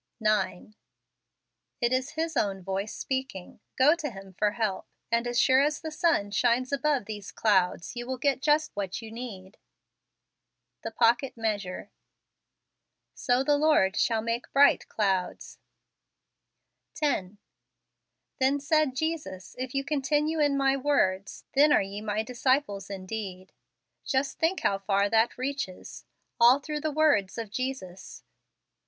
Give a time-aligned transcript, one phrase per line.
[0.19, 0.73] 9.
[1.79, 3.59] It is His own voice speaking.
[3.77, 7.95] Go to Him for help, and as sure as the sun shines above these clouds
[7.95, 9.59] you will get just what you need.
[10.81, 11.91] The Pocket Measure."
[13.25, 15.59] So the Lord shall make bright clouds."
[16.95, 17.15] FEBRUARY.
[17.17, 17.37] 19 10.'
[18.39, 23.05] Then said Jesus, If ye continue in my words, then are ye my disciples in¬
[23.05, 23.51] deed."
[24.03, 26.05] Just think how far that reaches!
[26.39, 28.23] All through the words of Jesus.